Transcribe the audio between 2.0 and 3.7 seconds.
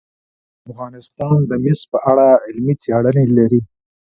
اړه علمي څېړنې لري.